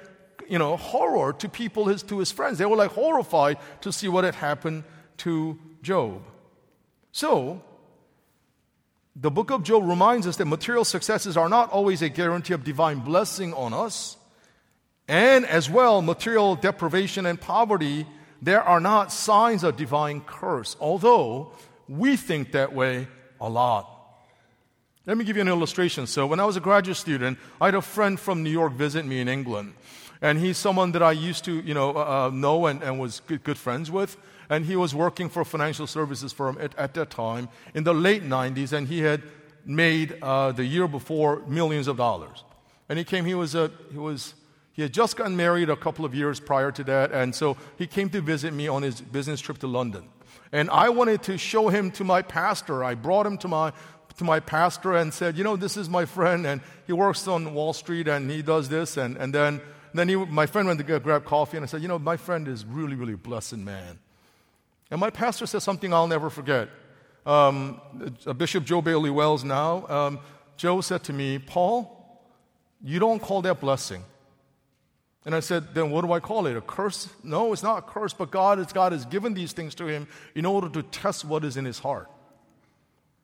[0.48, 2.56] you know, horror to people, his, to his friends.
[2.56, 4.84] They were like horrified to see what had happened
[5.18, 6.22] to Job.
[7.16, 7.62] So,
[9.18, 12.62] the book of Job reminds us that material successes are not always a guarantee of
[12.62, 14.18] divine blessing on us.
[15.08, 18.06] And as well, material deprivation and poverty,
[18.42, 20.76] there are not signs of divine curse.
[20.78, 21.52] Although
[21.88, 23.08] we think that way
[23.40, 23.88] a lot.
[25.06, 26.06] Let me give you an illustration.
[26.06, 29.06] So, when I was a graduate student, I had a friend from New York visit
[29.06, 29.72] me in England.
[30.20, 33.20] And he's someone that I used to, you know, uh, uh, know and, and was
[33.20, 34.18] good, good, friends with.
[34.48, 37.94] And he was working for a financial services firm at, at that time in the
[37.94, 39.22] late 90s, and he had
[39.64, 42.44] made uh, the year before millions of dollars.
[42.88, 44.34] And he came, he was, a, he was,
[44.72, 47.86] he had just gotten married a couple of years prior to that, and so he
[47.86, 50.08] came to visit me on his business trip to London.
[50.52, 52.84] And I wanted to show him to my pastor.
[52.84, 53.72] I brought him to my,
[54.16, 57.52] to my pastor and said, You know, this is my friend, and he works on
[57.52, 58.96] Wall Street, and he does this.
[58.96, 59.60] And, and then,
[59.92, 62.46] then he, my friend went to grab coffee, and I said, You know, my friend
[62.46, 63.98] is really, really a blessed man.
[64.90, 66.68] And my pastor said something I'll never forget.
[67.24, 67.80] Um,
[68.36, 70.20] Bishop Jo Bailey Wells now, um,
[70.56, 71.92] Jo said to me, Paul,
[72.82, 74.04] you don't call that blessing.
[75.24, 76.56] And I said, then what do I call it?
[76.56, 77.08] A curse?
[77.24, 80.06] No, it's not a curse, but God, is, God has given these things to him
[80.36, 82.08] in order to test what is in his heart.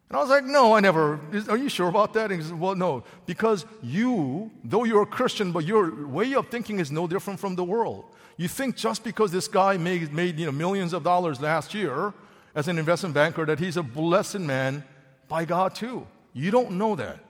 [0.09, 1.21] And I was like, no, I never.
[1.49, 2.33] Are you sure about that?
[2.33, 6.49] And he said, well, no, because you, though you're a Christian, but your way of
[6.49, 8.05] thinking is no different from the world.
[8.37, 12.15] You think just because this guy made, made you know, millions of dollars last year
[12.55, 14.85] as an investment banker that he's a blessed man
[15.29, 16.07] by God too.
[16.33, 17.21] You don't know that.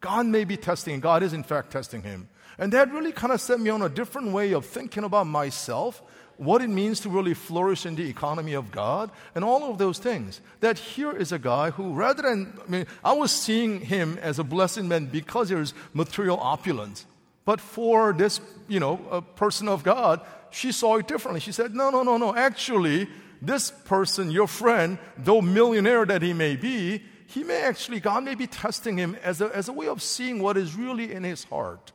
[0.00, 2.28] God may be testing, God is in fact testing him.
[2.58, 6.02] And that really kind of set me on a different way of thinking about myself,
[6.36, 9.98] what it means to really flourish in the economy of God, and all of those
[9.98, 10.40] things.
[10.60, 14.38] That here is a guy who, rather than, I mean, I was seeing him as
[14.38, 17.06] a blessed man because there's material opulence.
[17.44, 21.40] But for this, you know, a person of God, she saw it differently.
[21.40, 22.34] She said, no, no, no, no.
[22.34, 23.08] Actually,
[23.40, 28.34] this person, your friend, though millionaire that he may be, he may actually, God may
[28.34, 31.44] be testing him as a, as a way of seeing what is really in his
[31.44, 31.92] heart.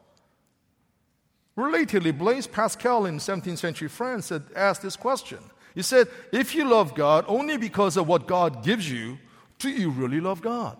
[1.57, 5.39] Relatedly, Blaise Pascal in 17th century France had asked this question.
[5.75, 9.17] He said, If you love God only because of what God gives you,
[9.59, 10.77] do you really love God?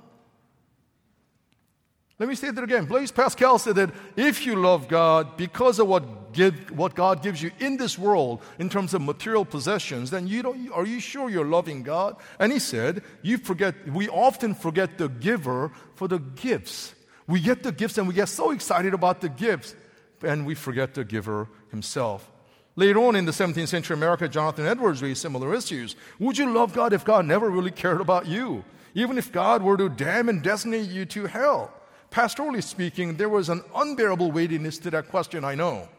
[2.19, 2.85] Let me say that again.
[2.85, 7.41] Blaise Pascal said that if you love God because of what, give, what God gives
[7.41, 11.29] you in this world in terms of material possessions, then you don't, are you sure
[11.29, 12.15] you're loving God?
[12.39, 16.93] And he said, you forget, we often forget the giver for the gifts.
[17.27, 19.75] We get the gifts and we get so excited about the gifts
[20.21, 22.29] and we forget the giver himself.
[22.75, 25.95] Later on in the 17th century America, Jonathan Edwards raised similar issues.
[26.19, 28.63] Would you love God if God never really cared about you?
[28.93, 31.73] Even if God were to damn and designate you to hell?
[32.13, 35.89] Pastorally speaking, there was an unbearable weightiness to that question, I know.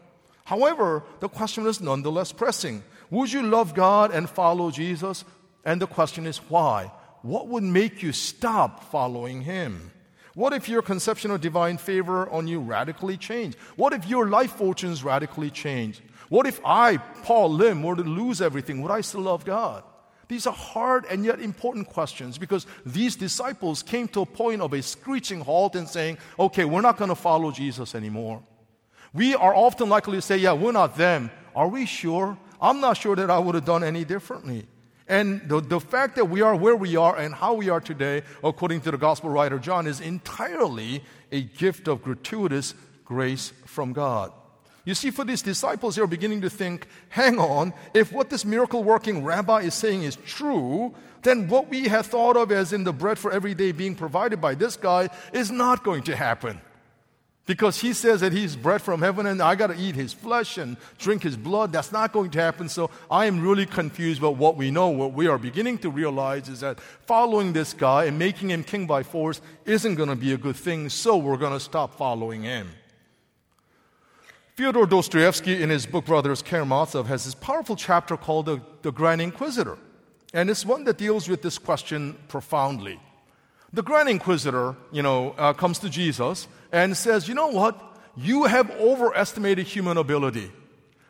[0.45, 2.83] However, the question is nonetheless pressing.
[3.09, 5.25] Would you love God and follow Jesus?
[5.65, 6.89] And the question is why?
[7.21, 9.91] What would make you stop following him?
[10.35, 13.57] What if your conception of divine favor on you radically changed?
[13.75, 16.01] What if your life fortunes radically changed?
[16.29, 18.81] What if I, Paul Lim, were to lose everything?
[18.81, 19.83] Would I still love God?
[20.27, 24.73] These are hard and yet important questions because these disciples came to a point of
[24.73, 28.41] a screeching halt and saying, okay, we're not going to follow Jesus anymore.
[29.13, 31.31] We are often likely to say, yeah, we're not them.
[31.55, 32.37] Are we sure?
[32.59, 34.67] I'm not sure that I would have done any differently.
[35.07, 38.23] And the, the fact that we are where we are and how we are today,
[38.43, 42.73] according to the gospel writer John, is entirely a gift of gratuitous
[43.05, 44.31] grace from God.
[44.85, 48.83] You see, for these disciples, they're beginning to think hang on, if what this miracle
[48.83, 50.93] working rabbi is saying is true,
[51.23, 54.39] then what we had thought of as in the bread for every day being provided
[54.39, 56.61] by this guy is not going to happen.
[57.47, 60.57] Because he says that he's bread from heaven and I got to eat his flesh
[60.57, 61.71] and drink his blood.
[61.71, 62.69] That's not going to happen.
[62.69, 64.89] So I am really confused about what we know.
[64.89, 68.87] What we are beginning to realize is that following this guy and making him king
[68.87, 70.89] by force isn't going to be a good thing.
[70.89, 72.69] So we're going to stop following him.
[74.55, 79.21] Fyodor Dostoevsky, in his book Brothers Karamazov, has this powerful chapter called the, the Grand
[79.21, 79.77] Inquisitor.
[80.33, 82.97] And it's one that deals with this question profoundly.
[83.73, 87.97] The Grand Inquisitor, you know, uh, comes to Jesus and says, You know what?
[88.15, 90.49] You have overestimated human ability.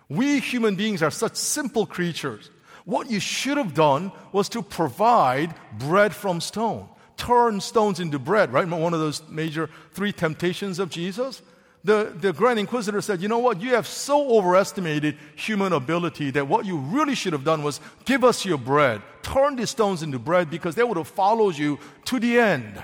[0.09, 2.49] We human beings are such simple creatures.
[2.83, 6.89] What you should have done was to provide bread from stone.
[7.15, 8.67] Turn stones into bread, right?
[8.67, 11.43] One of those major three temptations of Jesus
[11.85, 13.61] the, the Grand Inquisitor said, You know what?
[13.61, 18.23] You have so overestimated human ability that what you really should have done was give
[18.23, 22.19] us your bread, turn these stones into bread because they would have followed you to
[22.19, 22.83] the end.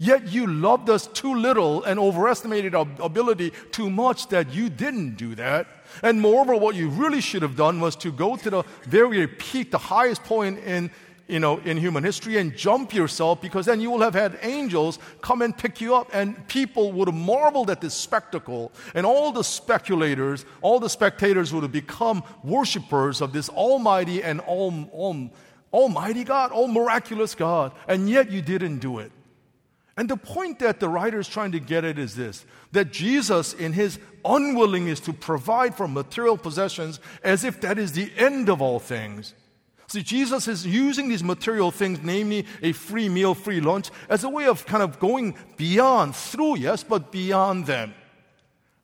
[0.00, 5.16] Yet you loved us too little and overestimated our ability too much that you didn't
[5.16, 5.66] do that.
[6.04, 9.72] And moreover, what you really should have done was to go to the very peak,
[9.72, 10.92] the highest point in
[11.28, 14.98] you know, in human history and jump yourself because then you will have had angels
[15.20, 19.30] come and pick you up and people would have marveled at this spectacle and all
[19.30, 25.30] the speculators, all the spectators would have become worshippers of this almighty and all, all,
[25.72, 29.12] almighty God, all miraculous God, and yet you didn't do it.
[29.98, 33.52] And the point that the writer is trying to get at is this that Jesus,
[33.52, 38.62] in his unwillingness to provide for material possessions as if that is the end of
[38.62, 39.34] all things,
[39.88, 44.28] See, Jesus is using these material things, namely a free meal, free lunch, as a
[44.28, 47.94] way of kind of going beyond, through, yes, but beyond them.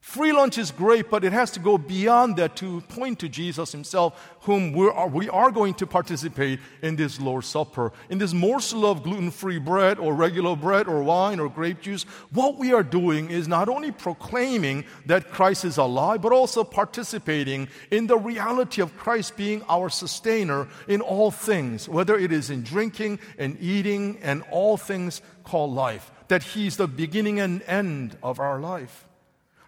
[0.05, 3.71] Free lunch is great, but it has to go beyond that to point to Jesus
[3.71, 7.91] himself, whom we are, we are going to participate in this Lord's Supper.
[8.09, 12.03] In this morsel of gluten free bread or regular bread or wine or grape juice,
[12.31, 17.67] what we are doing is not only proclaiming that Christ is alive, but also participating
[17.89, 22.61] in the reality of Christ being our sustainer in all things, whether it is in
[22.61, 28.39] drinking and eating and all things called life, that He's the beginning and end of
[28.39, 29.04] our life.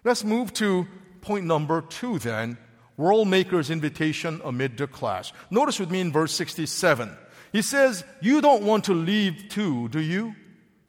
[0.08, 0.88] Let's move to
[1.20, 2.56] point number two then
[2.96, 5.34] World Maker's invitation amid the clash.
[5.50, 7.14] Notice with me in verse 67.
[7.52, 10.34] He says, You don't want to leave too, do you?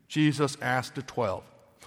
[0.08, 1.44] Jesus asked the 12.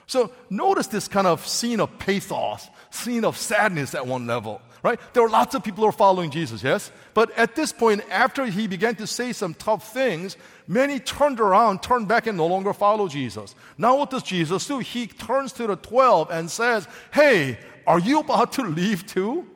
[0.06, 4.98] So notice this kind of scene of pathos, scene of sadness at one level, right?
[5.12, 6.90] There were lots of people who are following Jesus, yes?
[7.14, 11.82] But at this point, after he began to say some tough things, many turned around,
[11.82, 13.54] turned back, and no longer follow Jesus.
[13.78, 14.80] Now, what does Jesus do?
[14.80, 19.46] He turns to the 12 and says, Hey, are you about to leave too?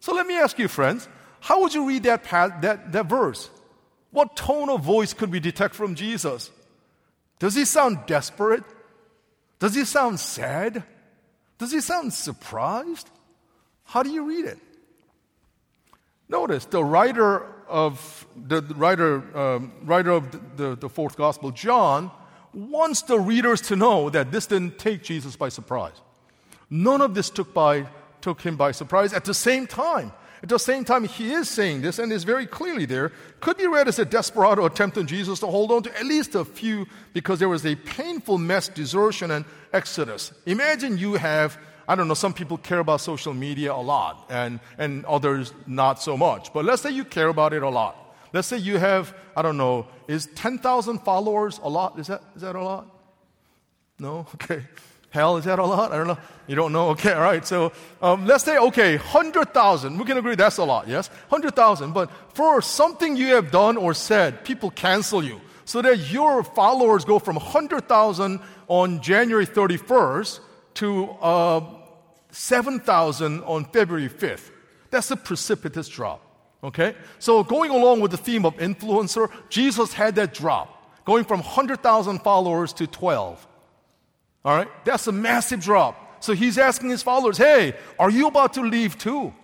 [0.00, 1.08] So let me ask you, friends,
[1.40, 2.24] how would you read that,
[2.62, 3.50] that, that verse?
[4.10, 6.50] What tone of voice could we detect from Jesus?
[7.38, 8.64] Does he sound desperate?
[9.58, 10.84] Does he sound sad?
[11.58, 13.10] Does he sound surprised?
[13.86, 14.58] How do you read it?
[16.28, 22.10] Notice the writer of the writer, um, writer of the, the, fourth gospel, John,
[22.52, 26.00] wants the readers to know that this didn't take Jesus by surprise.
[26.68, 27.86] None of this took, by,
[28.20, 29.12] took him by surprise.
[29.12, 32.46] At the same time, at the same time, he is saying this, and is very
[32.46, 35.98] clearly there, could be read as a desperado attempt on Jesus to hold on to
[35.98, 40.32] at least a few because there was a painful mass desertion and exodus.
[40.44, 44.60] Imagine you have I don't know, some people care about social media a lot and,
[44.78, 46.52] and others not so much.
[46.52, 47.96] But let's say you care about it a lot.
[48.32, 51.98] Let's say you have, I don't know, is 10,000 followers a lot?
[51.98, 52.88] Is that, is that a lot?
[53.98, 54.26] No?
[54.34, 54.62] Okay.
[55.10, 55.92] Hell, is that a lot?
[55.92, 56.18] I don't know.
[56.46, 56.90] You don't know?
[56.90, 57.46] Okay, all right.
[57.46, 59.96] So um, let's say, okay, 100,000.
[59.96, 61.08] We can agree that's a lot, yes?
[61.28, 61.92] 100,000.
[61.94, 65.40] But for something you have done or said, people cancel you.
[65.64, 70.40] So that your followers go from 100,000 on January 31st
[70.74, 71.60] to uh,
[72.36, 74.50] 7,000 on February 5th.
[74.90, 76.22] That's a precipitous drop.
[76.62, 76.94] Okay?
[77.18, 82.18] So, going along with the theme of influencer, Jesus had that drop, going from 100,000
[82.20, 83.46] followers to 12.
[84.44, 84.68] All right?
[84.84, 86.22] That's a massive drop.
[86.22, 89.34] So he's asking his followers, hey, are you about to leave too?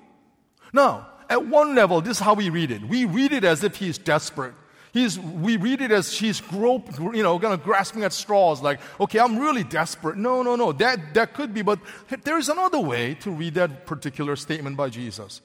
[0.73, 2.83] Now, at one level, this is how we read it.
[2.83, 4.55] We read it as if he's desperate.
[4.93, 8.79] He's, we read it as she's grope, you know, kind of grasping at straws, like,
[9.01, 10.19] okay, I'm really desperate.
[10.19, 11.79] No, no, no, that, that could be, but
[12.25, 15.41] there's another way to read that particular statement by Jesus.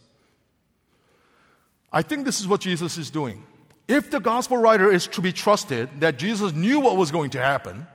[1.94, 3.46] I think this is what Jesus is doing.
[3.88, 7.40] If the gospel writer is to be trusted, that Jesus knew what was going to
[7.40, 7.88] happen,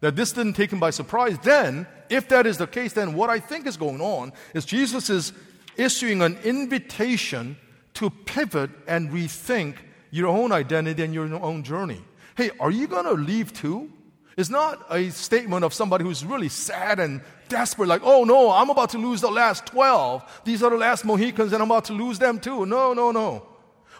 [0.00, 3.30] that this didn't take him by surprise, then, if that is the case, then what
[3.30, 5.32] I think is going on is Jesus is
[5.76, 7.56] issuing an invitation
[7.94, 9.74] to pivot and rethink
[10.10, 12.00] your own identity and your own journey.
[12.36, 13.90] Hey, are you going to leave too?
[14.36, 18.70] It's not a statement of somebody who's really sad and desperate, like, oh no, I'm
[18.70, 20.42] about to lose the last 12.
[20.44, 22.64] These are the last Mohicans and I'm about to lose them too.
[22.64, 23.46] No, no, no.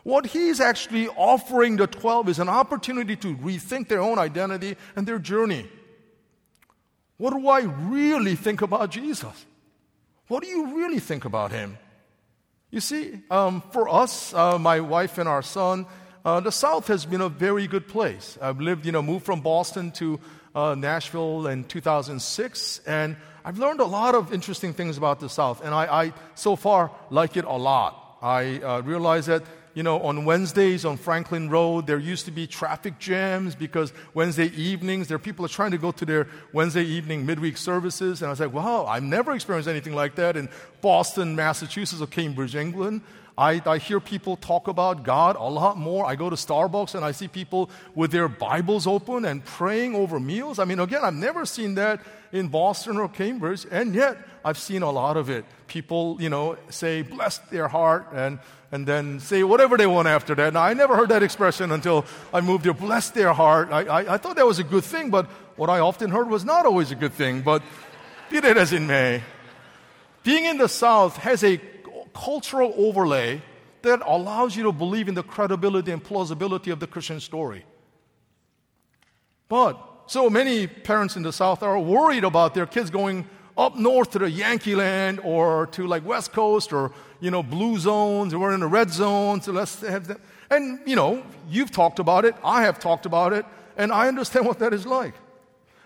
[0.03, 5.07] What he's actually offering the 12 is an opportunity to rethink their own identity and
[5.07, 5.69] their journey.
[7.19, 9.45] What do I really think about Jesus?
[10.29, 11.77] What do you really think about him?
[12.73, 15.87] You see, um, for us, uh, my wife and our son,
[16.25, 18.39] uh, the South has been a very good place.
[18.41, 20.21] I've lived, you know, moved from Boston to
[20.55, 25.65] uh, Nashville in 2006, and I've learned a lot of interesting things about the South,
[25.65, 28.19] and I, I so far like it a lot.
[28.23, 29.43] I uh, realize that
[29.75, 34.47] you know, on Wednesdays on Franklin Road, there used to be traffic jams because Wednesday
[34.47, 38.21] evenings, there are people are trying to go to their Wednesday evening midweek services.
[38.23, 40.49] And I was like, wow, I've never experienced anything like that in
[40.81, 43.03] Boston, Massachusetts, or Cambridge, England.
[43.39, 46.05] I, I hear people talk about God a lot more.
[46.05, 50.21] I go to Starbucks and I see people with their Bibles open and praying over
[50.21, 50.59] meals.
[50.59, 52.01] I mean, again, I've never seen that
[52.33, 55.45] in Boston or Cambridge, and yet I've seen a lot of it.
[55.67, 58.39] People, you know, say, bless their heart, and,
[58.73, 60.53] and then say whatever they want after that.
[60.53, 63.71] Now, I never heard that expression until I moved here, bless their heart.
[63.73, 65.27] I, I, I thought that was a good thing, but
[65.57, 67.63] what I often heard was not always a good thing, but
[68.31, 69.23] be that as it may.
[70.23, 71.61] Being in the South has a
[72.15, 73.43] cultural overlay
[73.83, 77.65] that allows you to believe in the credibility and plausibility of the Christian story.
[79.49, 83.25] But so many parents in the South are worried about their kids going
[83.57, 86.91] up north to the Yankee land or to like West Coast or,
[87.21, 89.41] you know, blue zones or we're in the red zone.
[89.41, 90.21] So let's have.
[90.51, 92.35] And, you know, you've talked about it.
[92.43, 93.47] I have talked about it.
[93.77, 95.15] And I understand what that is like.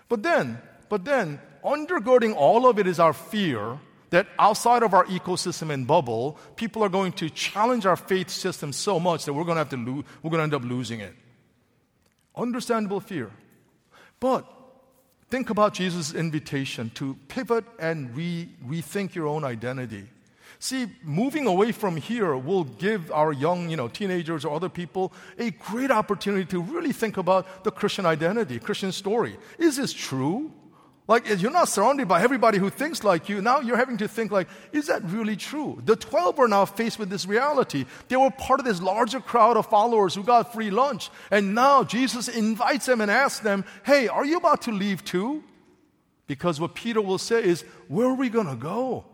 [0.09, 0.57] But then,
[0.89, 3.77] but then, undergirding all of it is our fear
[4.09, 8.73] that outside of our ecosystem and bubble, people are going to challenge our faith system
[8.73, 11.01] so much that we're going to have to lose, we're going to end up losing
[11.01, 11.13] it.
[12.35, 13.29] Understandable fear.
[14.19, 14.45] But
[15.29, 20.05] think about Jesus' invitation to pivot and re- rethink your own identity.
[20.59, 25.13] See, moving away from here will give our young, you know, teenagers or other people
[25.37, 29.37] a great opportunity to really think about the Christian identity, Christian story.
[29.59, 30.51] Is this true?
[31.07, 33.39] Like, you're not surrounded by everybody who thinks like you.
[33.39, 35.79] Now you're having to think, like, is that really true?
[35.85, 37.85] The 12 are now faced with this reality.
[38.07, 41.11] They were part of this larger crowd of followers who got free lunch.
[41.29, 45.43] And now Jesus invites them and asks them, hey, are you about to leave too?
[46.25, 49.05] Because what Peter will say is, where are we going to go?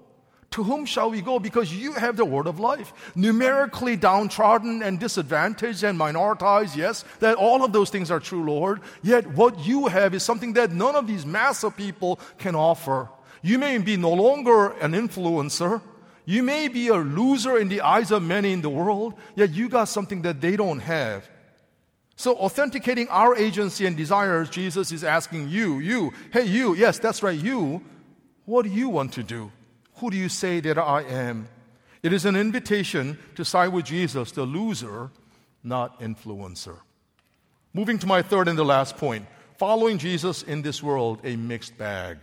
[0.51, 1.39] To whom shall we go?
[1.39, 2.93] Because you have the word of life.
[3.15, 8.81] Numerically downtrodden and disadvantaged and minoritized, yes, that all of those things are true, Lord.
[9.01, 13.09] Yet what you have is something that none of these mass of people can offer.
[13.41, 15.81] You may be no longer an influencer.
[16.25, 19.69] You may be a loser in the eyes of many in the world, yet you
[19.69, 21.29] got something that they don't have.
[22.17, 27.23] So, authenticating our agency and desires, Jesus is asking you, you, hey, you, yes, that's
[27.23, 27.83] right, you,
[28.45, 29.51] what do you want to do?
[30.01, 31.47] Who do you say that I am?
[32.01, 35.11] It is an invitation to side with Jesus, the loser,
[35.63, 36.79] not influencer.
[37.71, 39.27] Moving to my third and the last point
[39.59, 42.17] following Jesus in this world, a mixed bag.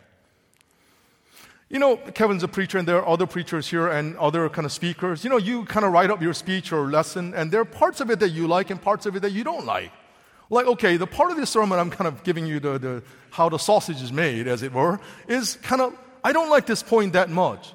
[1.68, 4.72] You know, Kevin's a preacher, and there are other preachers here and other kind of
[4.72, 5.22] speakers.
[5.22, 8.00] You know, you kind of write up your speech or lesson, and there are parts
[8.00, 9.92] of it that you like and parts of it that you don't like.
[10.50, 13.48] Like, okay, the part of this sermon I'm kind of giving you the, the how
[13.48, 14.98] the sausage is made, as it were,
[15.28, 15.94] is kind of
[16.28, 17.72] I don't like this point that much,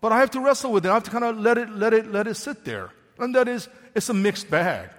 [0.00, 0.88] but I have to wrestle with it.
[0.88, 2.90] I have to kind of let it, let it, let it sit there.
[3.16, 4.90] And that is, it's a mixed bag.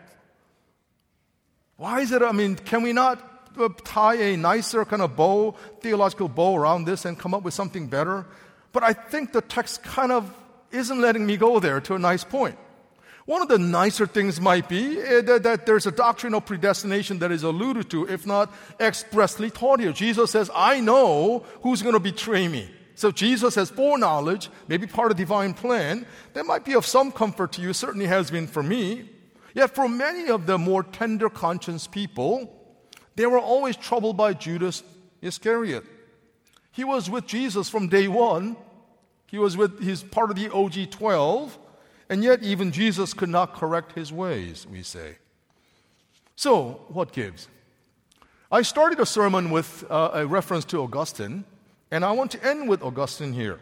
[1.76, 5.54] Why is it, I mean, can we not uh, tie a nicer kind of bow,
[5.82, 8.26] theological bow around this and come up with something better?
[8.72, 10.34] But I think the text kind of
[10.72, 12.58] isn't letting me go there to a nice point.
[13.26, 17.20] One of the nicer things might be eh, that, that, there's a doctrine of predestination
[17.20, 18.50] that is alluded to, if not
[18.80, 19.92] expressly taught here.
[19.92, 22.70] Jesus says, I know who's going to betray me.
[22.96, 26.06] So Jesus has foreknowledge, maybe part of divine plan.
[26.34, 29.10] That might be of some comfort to you, certainly has been for me.
[29.54, 32.52] Yet for many of the more tender conscience people,
[33.16, 34.84] they were always troubled by Judas
[35.22, 35.86] Iscariot.
[36.72, 38.58] He was with Jesus from day one.
[39.28, 41.58] He was with, he's part of the OG 12,
[42.10, 45.18] and yet even Jesus could not correct his ways, we say.
[46.36, 47.48] So, what gives?
[48.52, 51.46] I started a sermon with uh, a reference to Augustine,
[51.94, 53.60] and I want to end with Augustine here.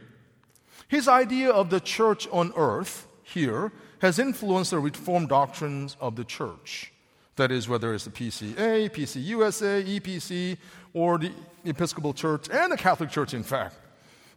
[0.87, 6.23] His idea of the church on earth here has influenced the reformed doctrines of the
[6.23, 6.93] church.
[7.35, 10.57] That is, whether it's the PCA, PCUSA, EPC,
[10.93, 11.33] or the
[11.65, 13.75] Episcopal Church, and the Catholic Church, in fact.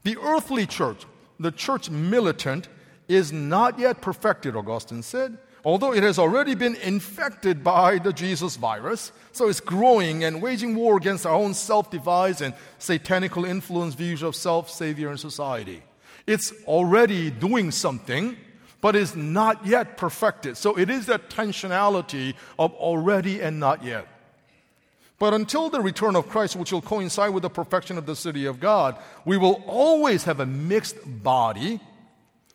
[0.02, 1.04] The earthly church,
[1.38, 2.68] the church militant,
[3.06, 8.56] is not yet perfected, Augustine said, although it has already been infected by the Jesus
[8.56, 9.12] virus.
[9.32, 14.22] So it's growing and waging war against our own self devised and satanical influence views
[14.22, 15.82] of self, Savior, and society.
[16.26, 18.36] It's already doing something,
[18.80, 20.56] but is not yet perfected.
[20.56, 24.06] So it is that tensionality of already and not yet.
[25.18, 28.46] But until the return of Christ, which will coincide with the perfection of the city
[28.46, 31.80] of God, we will always have a mixed body,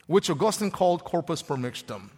[0.08, 2.10] which Augustine called corpus permixtum.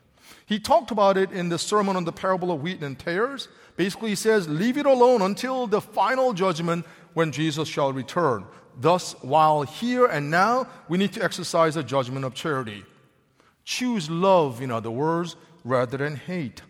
[0.51, 3.47] He talked about it in the sermon on the parable of wheat and tares.
[3.77, 8.43] Basically, he says, Leave it alone until the final judgment when Jesus shall return.
[8.77, 12.83] Thus, while here and now, we need to exercise a judgment of charity.
[13.63, 16.63] Choose love, in other words, rather than hate.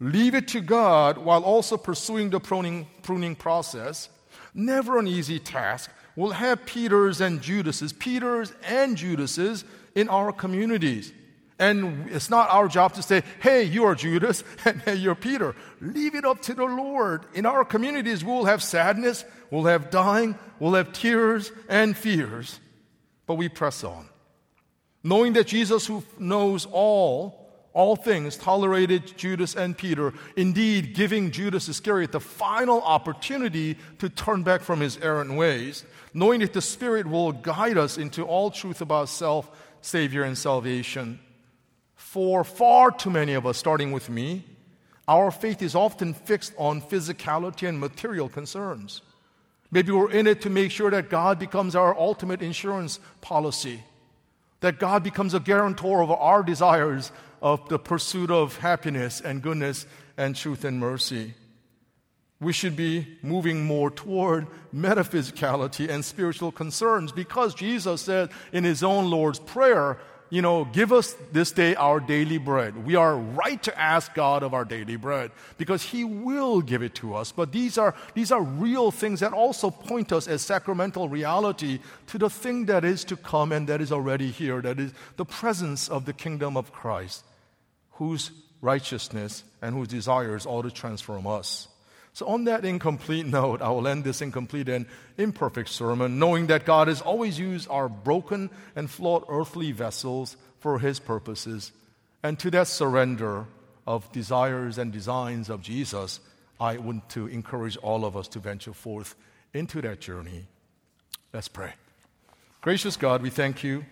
[0.00, 4.08] Leave it to God while also pursuing the pruning, pruning process.
[4.52, 5.92] Never an easy task.
[6.16, 9.64] We'll have Peters and Judases, Peters and Judases
[9.94, 11.12] in our communities.
[11.58, 15.54] And it's not our job to say, hey, you are Judas and hey, you're Peter.
[15.80, 17.26] Leave it up to the Lord.
[17.34, 22.58] In our communities, we'll have sadness, we'll have dying, we'll have tears and fears,
[23.26, 24.08] but we press on.
[25.04, 27.42] Knowing that Jesus, who knows all,
[27.72, 34.42] all things, tolerated Judas and Peter, indeed giving Judas Iscariot the final opportunity to turn
[34.42, 35.84] back from his errant ways,
[36.14, 39.50] knowing that the Spirit will guide us into all truth about self,
[39.80, 41.18] Savior, and salvation.
[42.12, 44.44] For far too many of us, starting with me,
[45.08, 49.00] our faith is often fixed on physicality and material concerns.
[49.70, 53.82] Maybe we're in it to make sure that God becomes our ultimate insurance policy,
[54.60, 59.86] that God becomes a guarantor of our desires of the pursuit of happiness and goodness
[60.18, 61.32] and truth and mercy.
[62.40, 68.82] We should be moving more toward metaphysicality and spiritual concerns because Jesus said in his
[68.82, 69.96] own Lord's Prayer,
[70.32, 72.86] you know, give us this day our daily bread.
[72.86, 76.94] We are right to ask God of our daily bread because He will give it
[76.96, 77.30] to us.
[77.32, 82.16] But these are, these are real things that also point us as sacramental reality to
[82.16, 85.90] the thing that is to come and that is already here, that is the presence
[85.90, 87.26] of the kingdom of Christ
[87.90, 88.30] whose
[88.62, 91.68] righteousness and whose desires ought to transform us.
[92.14, 94.86] So, on that incomplete note, I will end this incomplete and
[95.16, 100.78] imperfect sermon, knowing that God has always used our broken and flawed earthly vessels for
[100.78, 101.72] His purposes.
[102.22, 103.46] And to that surrender
[103.86, 106.20] of desires and designs of Jesus,
[106.60, 109.16] I want to encourage all of us to venture forth
[109.52, 110.46] into that journey.
[111.32, 111.72] Let's pray.
[112.60, 113.84] Gracious God, we thank you.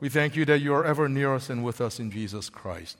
[0.00, 2.98] We thank you that you are ever near us and with us in Jesus Christ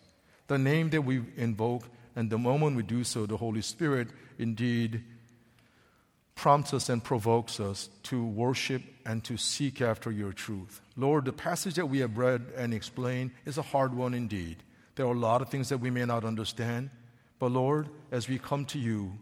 [0.48, 1.84] the name that we invoke,
[2.18, 4.08] and the moment we do so, the Holy Spirit
[4.40, 5.04] indeed
[6.34, 10.80] prompts us and provokes us to worship and to seek after your truth.
[10.96, 14.56] Lord, the passage that we have read and explained is a hard one indeed.
[14.96, 16.90] There are a lot of things that we may not understand,
[17.38, 19.12] but Lord, as we come to you,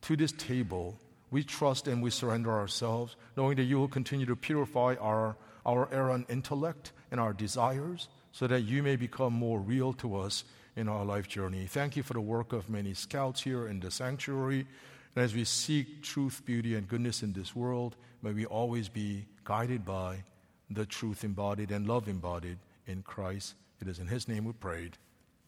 [0.00, 0.98] to this table,
[1.30, 5.36] we trust and we surrender ourselves, knowing that you will continue to purify our,
[5.66, 10.44] our errant intellect and our desires so that you may become more real to us
[10.76, 11.66] in our life journey.
[11.66, 14.66] Thank you for the work of many scouts here in the sanctuary.
[15.14, 19.24] And as we seek truth, beauty, and goodness in this world, may we always be
[19.44, 20.22] guided by
[20.70, 23.54] the truth embodied and love embodied in Christ.
[23.80, 24.98] It is in His name we prayed.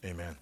[0.04, 0.36] Amen.